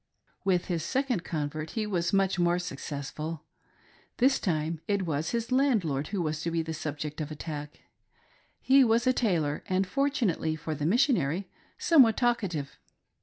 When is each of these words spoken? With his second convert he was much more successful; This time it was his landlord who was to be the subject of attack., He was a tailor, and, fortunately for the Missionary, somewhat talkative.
With 0.43 0.65
his 0.65 0.81
second 0.81 1.23
convert 1.23 1.69
he 1.77 1.85
was 1.85 2.11
much 2.11 2.39
more 2.39 2.57
successful; 2.57 3.43
This 4.17 4.39
time 4.39 4.81
it 4.87 5.05
was 5.05 5.29
his 5.29 5.51
landlord 5.51 6.07
who 6.07 6.23
was 6.23 6.41
to 6.41 6.49
be 6.49 6.63
the 6.63 6.73
subject 6.73 7.21
of 7.21 7.29
attack., 7.29 7.81
He 8.59 8.83
was 8.83 9.05
a 9.05 9.13
tailor, 9.13 9.63
and, 9.69 9.85
fortunately 9.85 10.55
for 10.55 10.73
the 10.73 10.87
Missionary, 10.87 11.51
somewhat 11.77 12.17
talkative. 12.17 12.79